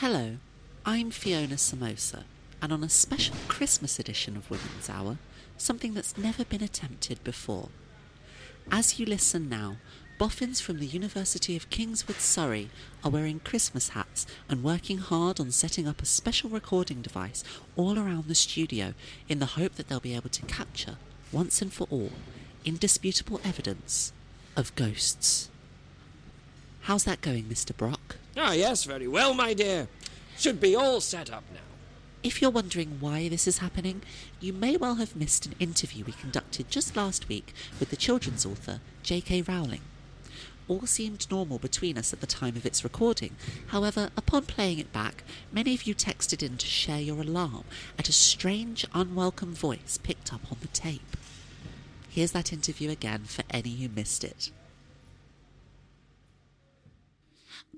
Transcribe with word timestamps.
Hello, 0.00 0.36
I'm 0.86 1.10
Fiona 1.10 1.56
Samosa, 1.56 2.22
and 2.62 2.72
on 2.72 2.84
a 2.84 2.88
special 2.88 3.34
Christmas 3.48 3.98
edition 3.98 4.36
of 4.36 4.48
Women's 4.48 4.88
Hour, 4.88 5.18
something 5.56 5.92
that's 5.92 6.16
never 6.16 6.44
been 6.44 6.62
attempted 6.62 7.24
before. 7.24 7.68
As 8.70 9.00
you 9.00 9.06
listen 9.06 9.48
now, 9.48 9.78
boffins 10.16 10.60
from 10.60 10.78
the 10.78 10.86
University 10.86 11.56
of 11.56 11.68
Kingswood, 11.70 12.20
Surrey, 12.20 12.70
are 13.02 13.10
wearing 13.10 13.40
Christmas 13.40 13.88
hats 13.88 14.24
and 14.48 14.62
working 14.62 14.98
hard 14.98 15.40
on 15.40 15.50
setting 15.50 15.88
up 15.88 16.00
a 16.00 16.06
special 16.06 16.48
recording 16.48 17.02
device 17.02 17.42
all 17.74 17.98
around 17.98 18.28
the 18.28 18.36
studio 18.36 18.94
in 19.28 19.40
the 19.40 19.46
hope 19.46 19.74
that 19.74 19.88
they'll 19.88 19.98
be 19.98 20.14
able 20.14 20.30
to 20.30 20.46
capture, 20.46 20.96
once 21.32 21.60
and 21.60 21.72
for 21.72 21.88
all, 21.90 22.12
indisputable 22.64 23.40
evidence 23.44 24.12
of 24.56 24.72
ghosts. 24.76 25.50
How's 26.82 27.02
that 27.02 27.20
going, 27.20 27.46
Mr. 27.46 27.76
Brock? 27.76 28.18
Ah, 28.40 28.52
yes, 28.52 28.84
very 28.84 29.08
well, 29.08 29.34
my 29.34 29.52
dear. 29.52 29.88
Should 30.36 30.60
be 30.60 30.76
all 30.76 31.00
set 31.00 31.28
up 31.28 31.42
now. 31.52 31.58
If 32.22 32.40
you're 32.40 32.52
wondering 32.52 32.98
why 33.00 33.28
this 33.28 33.48
is 33.48 33.58
happening, 33.58 34.02
you 34.38 34.52
may 34.52 34.76
well 34.76 34.94
have 34.94 35.16
missed 35.16 35.46
an 35.46 35.56
interview 35.58 36.04
we 36.04 36.12
conducted 36.12 36.70
just 36.70 36.96
last 36.96 37.28
week 37.28 37.52
with 37.80 37.90
the 37.90 37.96
children's 37.96 38.46
author, 38.46 38.80
J.K. 39.02 39.42
Rowling. 39.42 39.80
All 40.68 40.86
seemed 40.86 41.28
normal 41.32 41.58
between 41.58 41.98
us 41.98 42.12
at 42.12 42.20
the 42.20 42.28
time 42.28 42.54
of 42.54 42.64
its 42.64 42.84
recording. 42.84 43.34
However, 43.68 44.10
upon 44.16 44.44
playing 44.44 44.78
it 44.78 44.92
back, 44.92 45.24
many 45.50 45.74
of 45.74 45.84
you 45.84 45.94
texted 45.94 46.40
in 46.40 46.58
to 46.58 46.66
share 46.66 47.00
your 47.00 47.20
alarm 47.20 47.64
at 47.98 48.08
a 48.08 48.12
strange, 48.12 48.86
unwelcome 48.94 49.54
voice 49.54 49.98
picked 50.00 50.32
up 50.32 50.42
on 50.52 50.58
the 50.60 50.68
tape. 50.68 51.16
Here's 52.08 52.32
that 52.32 52.52
interview 52.52 52.90
again 52.90 53.24
for 53.24 53.42
any 53.50 53.76
who 53.76 53.88
missed 53.88 54.22
it. 54.22 54.50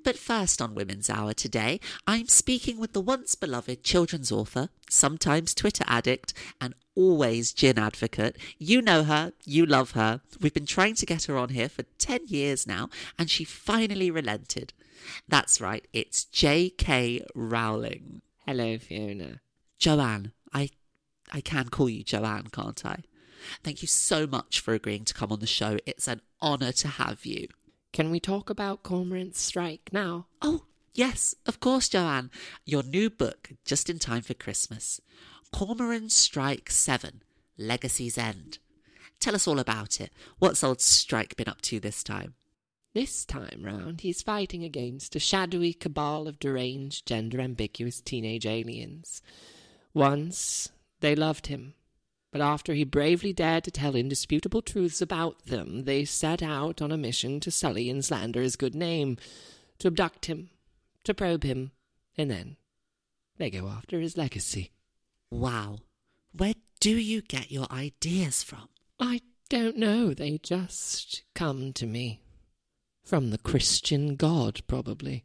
But 0.02 0.16
first 0.16 0.62
on 0.62 0.74
Women's 0.74 1.10
Hour 1.10 1.34
today, 1.34 1.78
I'm 2.06 2.26
speaking 2.28 2.78
with 2.78 2.92
the 2.94 3.00
once 3.00 3.34
beloved 3.34 3.82
children's 3.84 4.32
author, 4.32 4.70
sometimes 4.88 5.54
Twitter 5.54 5.84
addict, 5.86 6.32
and 6.60 6.74
always 6.94 7.52
gin 7.52 7.78
advocate. 7.78 8.36
You 8.58 8.80
know 8.80 9.04
her, 9.04 9.32
you 9.44 9.66
love 9.66 9.92
her. 9.92 10.22
We've 10.40 10.54
been 10.54 10.66
trying 10.66 10.94
to 10.94 11.06
get 11.06 11.24
her 11.24 11.36
on 11.36 11.50
here 11.50 11.68
for 11.68 11.82
10 11.98 12.28
years 12.28 12.66
now, 12.66 12.88
and 13.18 13.28
she 13.28 13.44
finally 13.44 14.10
relented. 14.10 14.72
That's 15.28 15.60
right, 15.60 15.86
it's 15.92 16.24
J.K. 16.24 17.26
Rowling. 17.34 18.22
Hello, 18.46 18.78
Fiona. 18.78 19.40
Joanne. 19.78 20.32
I, 20.52 20.70
I 21.32 21.40
can 21.40 21.68
call 21.68 21.88
you 21.88 22.02
Joanne, 22.02 22.48
can't 22.52 22.84
I? 22.86 23.02
Thank 23.62 23.82
you 23.82 23.88
so 23.88 24.26
much 24.26 24.60
for 24.60 24.74
agreeing 24.74 25.04
to 25.04 25.14
come 25.14 25.32
on 25.32 25.40
the 25.40 25.46
show. 25.46 25.78
It's 25.86 26.08
an 26.08 26.20
honour 26.42 26.72
to 26.72 26.88
have 26.88 27.24
you. 27.24 27.48
Can 27.92 28.10
we 28.10 28.20
talk 28.20 28.50
about 28.50 28.82
Cormoran 28.82 29.34
Strike 29.34 29.90
now? 29.92 30.26
Oh, 30.40 30.64
yes, 30.94 31.34
of 31.46 31.58
course, 31.58 31.88
Joanne. 31.88 32.30
Your 32.64 32.84
new 32.84 33.10
book, 33.10 33.50
just 33.64 33.90
in 33.90 33.98
time 33.98 34.22
for 34.22 34.34
Christmas. 34.34 35.00
Cormoran 35.52 36.08
Strike 36.08 36.70
7 36.70 37.22
Legacy's 37.58 38.16
End. 38.16 38.58
Tell 39.18 39.34
us 39.34 39.48
all 39.48 39.58
about 39.58 40.00
it. 40.00 40.12
What's 40.38 40.62
old 40.62 40.80
Strike 40.80 41.36
been 41.36 41.48
up 41.48 41.60
to 41.62 41.80
this 41.80 42.04
time? 42.04 42.34
This 42.94 43.24
time 43.24 43.62
round, 43.62 44.00
he's 44.00 44.22
fighting 44.22 44.64
against 44.64 45.14
a 45.14 45.20
shadowy 45.20 45.72
cabal 45.72 46.26
of 46.26 46.38
deranged, 46.38 47.06
gender 47.06 47.40
ambiguous 47.40 48.00
teenage 48.00 48.46
aliens. 48.46 49.20
Once, 49.94 50.70
they 51.00 51.14
loved 51.14 51.48
him, 51.48 51.74
but 52.32 52.40
after 52.40 52.74
he 52.74 52.84
bravely 52.84 53.32
dared 53.32 53.64
to 53.64 53.70
tell 53.70 53.96
indisputable 53.96 54.62
truths 54.62 55.00
about 55.00 55.46
them, 55.46 55.84
they 55.84 56.04
set 56.04 56.42
out 56.42 56.80
on 56.80 56.92
a 56.92 56.96
mission 56.96 57.40
to 57.40 57.50
sully 57.50 57.90
and 57.90 58.04
slander 58.04 58.40
his 58.40 58.56
good 58.56 58.74
name, 58.74 59.16
to 59.78 59.88
abduct 59.88 60.26
him, 60.26 60.50
to 61.04 61.12
probe 61.12 61.42
him, 61.42 61.72
and 62.16 62.30
then 62.30 62.56
they 63.38 63.50
go 63.50 63.66
after 63.68 63.98
his 63.98 64.16
legacy. 64.16 64.70
Wow. 65.30 65.78
Where 66.32 66.54
do 66.78 66.96
you 66.96 67.20
get 67.22 67.50
your 67.50 67.66
ideas 67.72 68.42
from? 68.42 68.68
I 69.00 69.22
don't 69.48 69.76
know, 69.76 70.14
they 70.14 70.38
just 70.38 71.22
come 71.34 71.72
to 71.72 71.86
me. 71.86 72.20
From 73.04 73.30
the 73.30 73.38
Christian 73.38 74.14
God, 74.14 74.60
probably. 74.68 75.24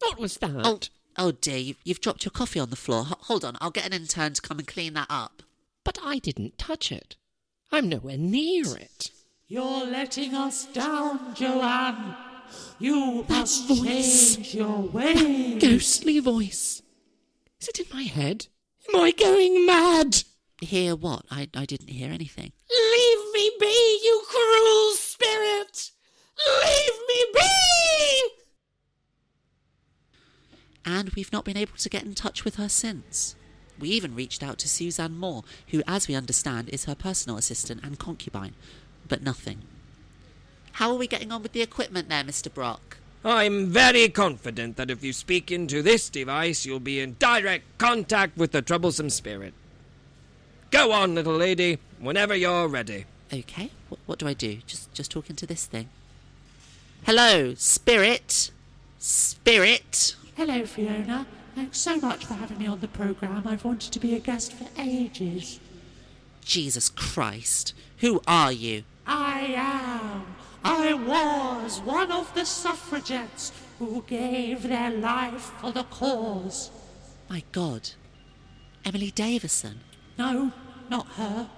What 0.00 0.18
was 0.18 0.36
that? 0.38 0.60
Oh, 0.62 0.80
oh 1.16 1.32
dear, 1.32 1.56
you've, 1.56 1.78
you've 1.84 2.00
dropped 2.00 2.26
your 2.26 2.32
coffee 2.32 2.60
on 2.60 2.68
the 2.68 2.76
floor. 2.76 3.06
H- 3.08 3.14
hold 3.20 3.46
on, 3.46 3.56
I'll 3.62 3.70
get 3.70 3.86
an 3.86 3.94
intern 3.94 4.34
to 4.34 4.42
come 4.42 4.58
and 4.58 4.68
clean 4.68 4.92
that 4.92 5.06
up. 5.08 5.42
But 5.84 5.98
I 6.02 6.18
didn't 6.18 6.58
touch 6.58 6.92
it. 6.92 7.16
I'm 7.70 7.88
nowhere 7.88 8.18
near 8.18 8.76
it. 8.76 9.10
You're 9.48 9.84
letting 9.86 10.34
us 10.34 10.66
down, 10.66 11.34
Joanne. 11.34 12.14
You 12.78 13.24
That 13.28 13.40
must 13.40 13.66
voice. 13.68 14.36
change 14.36 14.54
your 14.54 14.78
ways. 14.80 15.60
Ghostly 15.62 16.18
voice. 16.20 16.82
Is 17.60 17.68
it 17.68 17.80
in 17.80 17.86
my 17.92 18.02
head? 18.02 18.46
Am 18.92 19.00
I 19.00 19.10
going 19.12 19.64
mad? 19.66 20.22
Hear 20.60 20.94
what? 20.96 21.24
I, 21.30 21.48
I 21.54 21.64
didn't 21.64 21.88
hear 21.90 22.10
anything. 22.10 22.52
Leave 22.70 23.32
me 23.34 23.50
be, 23.58 24.00
you 24.04 24.22
cruel 24.28 24.92
spirit! 24.94 25.90
Leave 26.62 26.98
me 27.08 27.24
be! 27.34 28.28
And 30.84 31.10
we've 31.10 31.32
not 31.32 31.44
been 31.44 31.56
able 31.56 31.76
to 31.78 31.88
get 31.88 32.02
in 32.04 32.14
touch 32.14 32.44
with 32.44 32.56
her 32.56 32.68
since. 32.68 33.34
We 33.78 33.88
even 33.90 34.14
reached 34.14 34.42
out 34.42 34.58
to 34.58 34.68
Suzanne 34.68 35.18
Moore, 35.18 35.44
who, 35.68 35.82
as 35.86 36.08
we 36.08 36.14
understand, 36.14 36.68
is 36.68 36.84
her 36.84 36.94
personal 36.94 37.38
assistant 37.38 37.82
and 37.82 37.98
concubine, 37.98 38.54
but 39.08 39.22
nothing. 39.22 39.62
How 40.72 40.90
are 40.90 40.96
we 40.96 41.06
getting 41.06 41.32
on 41.32 41.42
with 41.42 41.52
the 41.52 41.62
equipment 41.62 42.08
there, 42.08 42.24
Mr. 42.24 42.52
Brock? 42.52 42.98
I'm 43.24 43.68
very 43.68 44.08
confident 44.08 44.76
that 44.76 44.90
if 44.90 45.04
you 45.04 45.12
speak 45.12 45.52
into 45.52 45.80
this 45.82 46.08
device, 46.08 46.66
you'll 46.66 46.80
be 46.80 47.00
in 47.00 47.16
direct 47.18 47.64
contact 47.78 48.36
with 48.36 48.52
the 48.52 48.62
troublesome 48.62 49.10
spirit. 49.10 49.54
Go 50.70 50.90
on, 50.90 51.14
little 51.14 51.36
lady, 51.36 51.78
whenever 52.00 52.34
you're 52.34 52.66
ready. 52.66 53.04
Okay, 53.32 53.70
what, 53.88 54.00
what 54.06 54.18
do 54.18 54.26
I 54.26 54.34
do? 54.34 54.58
Just 54.66 54.92
just 54.92 55.10
talk 55.10 55.30
into 55.30 55.46
this 55.46 55.66
thing. 55.66 55.88
Hello, 57.04 57.54
spirit. 57.54 58.50
Spirit. 58.98 60.16
Hello, 60.36 60.64
Fiona. 60.64 61.26
Thanks 61.54 61.78
so 61.78 61.96
much 61.96 62.24
for 62.24 62.34
having 62.34 62.58
me 62.58 62.66
on 62.66 62.80
the 62.80 62.88
programme. 62.88 63.46
I've 63.46 63.64
wanted 63.64 63.92
to 63.92 63.98
be 63.98 64.14
a 64.14 64.18
guest 64.18 64.52
for 64.52 64.66
ages. 64.80 65.60
Jesus 66.44 66.88
Christ. 66.88 67.74
Who 67.98 68.20
are 68.26 68.52
you? 68.52 68.84
I 69.06 69.54
am. 69.56 70.34
I 70.64 70.94
was 70.94 71.80
one 71.80 72.10
of 72.10 72.32
the 72.34 72.44
suffragettes 72.44 73.52
who 73.78 74.04
gave 74.06 74.62
their 74.62 74.90
life 74.90 75.52
for 75.60 75.72
the 75.72 75.84
cause. 75.84 76.70
My 77.28 77.42
God. 77.52 77.90
Emily 78.84 79.10
Davison. 79.10 79.80
No, 80.18 80.52
not 80.88 81.06
her. 81.16 81.48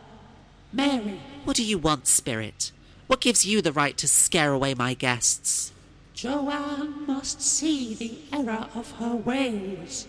Mary. 0.73 1.21
What 1.45 1.57
do 1.57 1.65
you 1.65 1.79
want, 1.79 2.07
spirit? 2.07 2.73
What 3.07 3.21
gives 3.21 3.45
you 3.45 3.63
the 3.63 3.73
right 3.73 3.97
to 3.99 4.09
scare 4.09 4.53
away 4.53 4.75
my 4.75 4.95
guests? 4.95 5.73
Joanne 6.15 7.07
must 7.09 7.43
see 7.43 7.93
the 7.93 8.19
error 8.33 8.69
of 8.75 8.93
her 8.93 9.17
ways. 9.17 10.07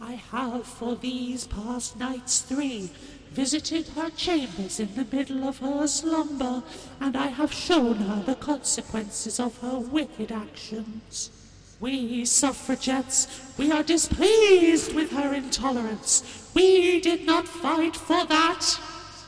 I 0.00 0.12
have 0.12 0.66
for 0.66 0.96
these 0.96 1.46
past 1.46 1.98
nights 1.98 2.40
three 2.40 2.90
visited 3.30 3.88
her 3.88 4.10
chambers 4.10 4.80
in 4.80 4.94
the 4.94 5.06
middle 5.14 5.44
of 5.44 5.58
her 5.58 5.86
slumber, 5.86 6.62
and 7.00 7.16
I 7.16 7.28
have 7.28 7.52
shown 7.52 7.96
her 7.96 8.22
the 8.22 8.34
consequences 8.34 9.38
of 9.38 9.58
her 9.58 9.78
wicked 9.78 10.32
actions. 10.32 11.30
We 11.80 12.24
suffragettes, 12.24 13.54
we 13.58 13.70
are 13.72 13.82
displeased 13.82 14.94
with 14.94 15.12
her 15.12 15.34
intolerance. 15.34 16.50
We 16.54 17.00
did 17.00 17.26
not 17.26 17.46
fight 17.46 17.96
for 17.96 18.24
that. 18.24 18.62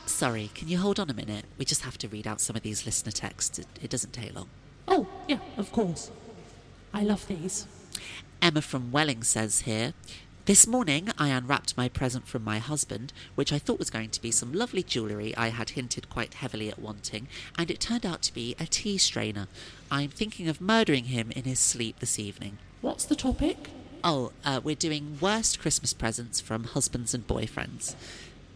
Sorry, 0.07 0.51
can 0.55 0.69
you 0.69 0.79
hold 0.79 1.01
on 1.01 1.11
a 1.11 1.15
minute? 1.15 1.45
We 1.59 1.65
just 1.65 1.83
have 1.83 1.99
to 1.99 2.09
read 2.09 2.27
out 2.27 2.41
some 2.41 2.57
of 2.57 2.63
these 2.63 2.87
listener 2.87 3.13
texts. 3.13 3.59
It, 3.59 3.67
it 3.83 3.91
doesn't 3.91 4.13
take 4.13 4.35
long. 4.35 4.49
Oh, 4.87 5.07
yeah, 5.29 5.39
of 5.57 5.73
course. 5.73 6.11
I 6.93 7.03
love 7.03 7.27
these. 7.27 7.67
Emma 8.41 8.61
from 8.61 8.93
Welling 8.93 9.23
says 9.23 9.63
here 9.63 9.95
This 10.45 10.67
morning 10.67 11.11
I 11.19 11.29
unwrapped 11.29 11.77
my 11.77 11.89
present 11.89 12.29
from 12.29 12.45
my 12.45 12.59
husband, 12.59 13.13
which 13.35 13.53
I 13.53 13.59
thought 13.59 13.79
was 13.79 13.91
going 13.91 14.11
to 14.11 14.21
be 14.23 14.31
some 14.31 14.53
lovely 14.53 14.83
jewellery 14.83 15.35
I 15.37 15.49
had 15.49 15.71
hinted 15.71 16.11
quite 16.11 16.35
heavily 16.35 16.69
at 16.69 16.79
wanting, 16.79 17.29
and 17.59 17.71
it 17.71 17.81
turned 17.81 18.05
out 18.05 18.23
to 18.23 18.35
be 18.35 18.55
a 18.59 18.67
tea 18.67 18.99
strainer. 18.99 19.49
I'm 19.91 20.11
thinking 20.11 20.49
of 20.49 20.61
murdering 20.61 21.05
him 21.07 21.31
in 21.31 21.45
his 21.45 21.59
sleep 21.59 22.01
this 22.01 22.19
evening. 22.19 22.59
What's 22.81 23.05
the 23.05 23.17
topic? 23.17 23.71
Oh, 24.05 24.33
uh, 24.45 24.61
we're 24.63 24.75
doing 24.75 25.17
worst 25.21 25.59
Christmas 25.59 25.95
presents 25.95 26.39
from 26.41 26.65
husbands 26.65 27.15
and 27.15 27.27
boyfriends. 27.27 27.95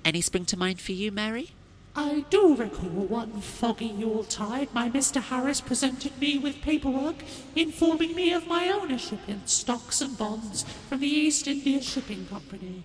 Any 0.04 0.20
spring 0.20 0.44
to 0.46 0.58
mind 0.58 0.80
for 0.80 0.92
you, 0.92 1.10
Mary? 1.10 1.52
I 2.00 2.24
do 2.30 2.54
recall 2.54 3.06
one 3.06 3.40
foggy 3.40 3.86
Yuletide 3.86 4.72
my 4.72 4.88
Mr. 4.88 5.20
Harris 5.20 5.60
presented 5.60 6.16
me 6.20 6.38
with 6.38 6.62
paperwork 6.62 7.16
informing 7.56 8.14
me 8.14 8.32
of 8.32 8.46
my 8.46 8.68
ownership 8.68 9.18
in 9.26 9.44
stocks 9.48 10.00
and 10.00 10.16
bonds 10.16 10.62
from 10.88 11.00
the 11.00 11.08
East 11.08 11.48
India 11.48 11.82
Shipping 11.82 12.26
Company. 12.26 12.84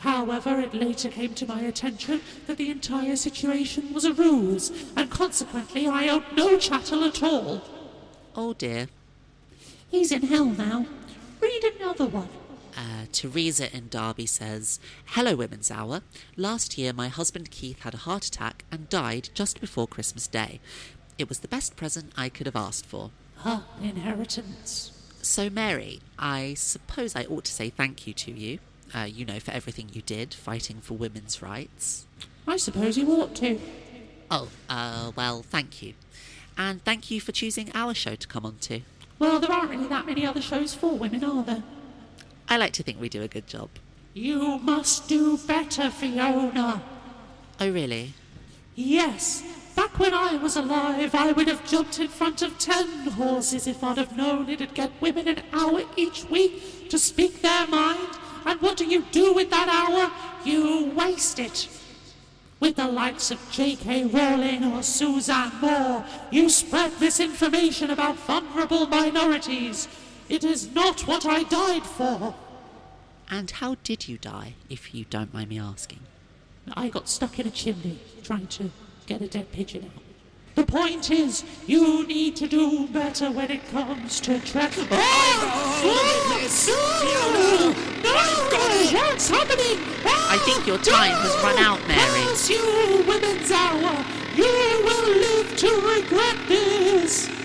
However, 0.00 0.60
it 0.60 0.74
later 0.74 1.08
came 1.08 1.32
to 1.32 1.46
my 1.46 1.62
attention 1.62 2.20
that 2.46 2.58
the 2.58 2.68
entire 2.68 3.16
situation 3.16 3.94
was 3.94 4.04
a 4.04 4.12
ruse, 4.12 4.70
and 4.94 5.10
consequently 5.10 5.88
I 5.88 6.10
owed 6.10 6.24
no 6.34 6.58
chattel 6.58 7.04
at 7.04 7.22
all. 7.22 7.62
Oh 8.34 8.52
dear. 8.52 8.88
He's 9.90 10.12
in 10.12 10.24
hell 10.24 10.44
now, 10.44 10.84
Read 11.40 11.64
another 11.64 12.06
one. 12.06 12.28
Uh, 12.76 13.06
Teresa 13.10 13.74
in 13.74 13.88
Derby 13.88 14.26
says, 14.26 14.78
Hello, 15.06 15.34
Women's 15.34 15.70
Hour. 15.70 16.02
Last 16.36 16.76
year, 16.76 16.92
my 16.92 17.08
husband 17.08 17.50
Keith 17.50 17.80
had 17.80 17.94
a 17.94 17.98
heart 17.98 18.26
attack 18.26 18.64
and 18.70 18.88
died 18.88 19.30
just 19.32 19.60
before 19.60 19.86
Christmas 19.86 20.26
Day. 20.26 20.60
It 21.18 21.28
was 21.28 21.38
the 21.38 21.48
best 21.48 21.76
present 21.76 22.12
I 22.16 22.28
could 22.28 22.46
have 22.46 22.56
asked 22.56 22.84
for. 22.84 23.10
Ah, 23.44 23.64
inheritance. 23.82 24.92
So, 25.22 25.48
Mary, 25.48 26.00
I 26.18 26.54
suppose 26.54 27.16
I 27.16 27.24
ought 27.24 27.44
to 27.46 27.52
say 27.52 27.70
thank 27.70 28.06
you 28.06 28.12
to 28.14 28.30
you, 28.30 28.58
uh, 28.94 29.08
you 29.10 29.24
know, 29.24 29.40
for 29.40 29.52
everything 29.52 29.88
you 29.92 30.02
did 30.02 30.34
fighting 30.34 30.80
for 30.80 30.94
women's 30.94 31.42
rights. 31.42 32.06
I 32.46 32.58
suppose 32.58 32.98
you 32.98 33.10
ought 33.10 33.34
to. 33.36 33.58
Oh, 34.30 34.48
uh, 34.68 35.12
well, 35.16 35.42
thank 35.42 35.82
you. 35.82 35.94
And 36.58 36.84
thank 36.84 37.10
you 37.10 37.20
for 37.20 37.32
choosing 37.32 37.70
our 37.74 37.94
show 37.94 38.14
to 38.14 38.26
come 38.28 38.44
on 38.44 38.56
to. 38.62 38.80
Well, 39.18 39.40
there 39.40 39.50
aren't 39.50 39.70
really 39.70 39.88
that 39.88 40.06
many 40.06 40.26
other 40.26 40.42
shows 40.42 40.74
for 40.74 40.96
women, 40.96 41.24
are 41.24 41.42
there? 41.42 41.62
I 42.48 42.56
like 42.56 42.72
to 42.74 42.82
think 42.82 43.00
we 43.00 43.08
do 43.08 43.22
a 43.22 43.28
good 43.28 43.46
job. 43.46 43.70
You 44.14 44.58
must 44.58 45.08
do 45.08 45.36
better, 45.36 45.90
Fiona. 45.90 46.82
Oh, 47.60 47.70
really? 47.70 48.14
Yes. 48.74 49.42
Back 49.74 49.98
when 49.98 50.14
I 50.14 50.36
was 50.36 50.56
alive, 50.56 51.14
I 51.14 51.32
would 51.32 51.48
have 51.48 51.66
jumped 51.66 51.98
in 51.98 52.08
front 52.08 52.40
of 52.40 52.58
ten 52.58 53.08
horses 53.08 53.66
if 53.66 53.82
I'd 53.84 53.98
have 53.98 54.16
known 54.16 54.48
it'd 54.48 54.74
get 54.74 54.90
women 55.00 55.28
an 55.28 55.42
hour 55.52 55.82
each 55.96 56.24
week 56.30 56.88
to 56.88 56.98
speak 56.98 57.42
their 57.42 57.66
mind. 57.66 58.08
And 58.46 58.60
what 58.62 58.76
do 58.76 58.86
you 58.86 59.04
do 59.10 59.34
with 59.34 59.50
that 59.50 59.68
hour? 59.68 60.10
You 60.46 60.92
waste 60.94 61.38
it. 61.38 61.68
With 62.58 62.76
the 62.76 62.86
likes 62.86 63.30
of 63.30 63.50
J.K. 63.50 64.06
Rowling 64.06 64.64
or 64.64 64.82
Suzanne 64.82 65.52
Moore, 65.60 66.04
you 66.30 66.48
spread 66.48 66.98
misinformation 67.00 67.90
about 67.90 68.16
vulnerable 68.16 68.86
minorities. 68.86 69.88
It 70.28 70.44
is 70.44 70.74
not 70.74 71.06
what 71.06 71.24
I 71.24 71.44
died 71.44 71.84
for. 71.84 72.34
And 73.30 73.50
how 73.50 73.76
did 73.82 74.08
you 74.08 74.18
die, 74.18 74.54
if 74.68 74.94
you 74.94 75.04
don't 75.04 75.32
mind 75.32 75.48
me 75.48 75.58
asking? 75.58 76.00
I 76.74 76.88
got 76.88 77.08
stuck 77.08 77.38
in 77.38 77.46
a 77.46 77.50
chimney 77.50 77.98
trying 78.22 78.48
to 78.48 78.70
get 79.06 79.22
a 79.22 79.28
dead 79.28 79.52
pigeon 79.52 79.84
out. 79.84 80.02
The 80.56 80.64
point 80.64 81.10
is, 81.10 81.44
you 81.66 82.06
need 82.06 82.34
to 82.36 82.48
do 82.48 82.88
better 82.88 83.30
when 83.30 83.50
it 83.50 83.68
comes 83.68 84.20
to 84.22 84.40
track. 84.40 84.72
Oh, 84.76 84.86
hold 85.82 86.42
it, 86.42 86.50
no, 86.66 88.10
no, 88.10 88.16
I've 88.16 88.50
got 88.50 88.70
it. 88.72 88.94
what's 88.94 89.28
happening? 89.28 89.78
I 90.06 90.38
think 90.44 90.66
your 90.66 90.78
time 90.78 91.12
has 91.12 91.34
run 91.42 91.58
out, 91.58 91.86
Mary. 91.86 92.24
Curse 92.24 92.50
you, 92.50 93.04
Women's 93.06 93.50
Hour. 93.50 94.04
You 94.34 94.44
will 94.82 95.08
live 95.18 95.56
to 95.56 95.68
regret 95.94 96.36
this. 96.48 97.35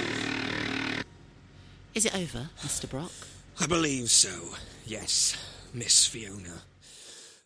Is 1.94 2.06
it 2.06 2.16
over, 2.16 2.50
Mr. 2.62 2.90
Brock? 2.90 3.12
I 3.60 3.68
believe 3.68 4.10
so. 4.10 4.56
Yes, 4.86 5.36
Miss 5.74 6.06
Fiona. 6.08 6.62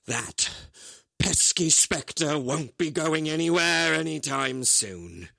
That 0.08 0.50
pesky 1.18 1.70
spectre 1.70 2.38
won't 2.38 2.78
be 2.78 2.92
going 2.92 3.28
anywhere 3.28 3.94
anytime 3.94 4.64
soon. 4.64 5.30